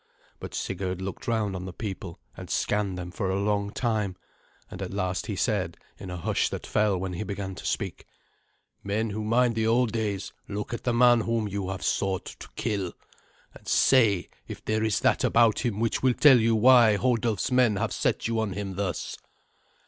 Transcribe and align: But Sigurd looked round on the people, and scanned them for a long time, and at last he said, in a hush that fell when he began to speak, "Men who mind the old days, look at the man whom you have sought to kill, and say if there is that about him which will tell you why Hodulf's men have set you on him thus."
But 0.39 0.55
Sigurd 0.55 0.99
looked 0.99 1.27
round 1.27 1.55
on 1.55 1.65
the 1.65 1.73
people, 1.73 2.19
and 2.35 2.49
scanned 2.49 2.97
them 2.97 3.11
for 3.11 3.29
a 3.29 3.39
long 3.39 3.69
time, 3.69 4.15
and 4.71 4.81
at 4.81 4.89
last 4.95 5.27
he 5.27 5.35
said, 5.35 5.77
in 5.99 6.09
a 6.09 6.17
hush 6.17 6.49
that 6.49 6.65
fell 6.65 6.97
when 6.97 7.13
he 7.13 7.23
began 7.23 7.53
to 7.53 7.65
speak, 7.67 8.07
"Men 8.83 9.11
who 9.11 9.23
mind 9.23 9.53
the 9.53 9.67
old 9.67 9.91
days, 9.91 10.33
look 10.47 10.73
at 10.73 10.85
the 10.85 10.91
man 10.95 11.21
whom 11.21 11.47
you 11.47 11.69
have 11.69 11.83
sought 11.83 12.25
to 12.25 12.49
kill, 12.55 12.93
and 13.53 13.67
say 13.67 14.27
if 14.47 14.65
there 14.65 14.83
is 14.83 15.01
that 15.01 15.23
about 15.23 15.59
him 15.59 15.79
which 15.79 16.01
will 16.01 16.15
tell 16.15 16.39
you 16.39 16.55
why 16.55 16.95
Hodulf's 16.97 17.51
men 17.51 17.75
have 17.75 17.93
set 17.93 18.27
you 18.27 18.39
on 18.39 18.53
him 18.53 18.77
thus." 18.77 19.15